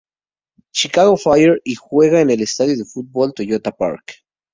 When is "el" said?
2.31-2.41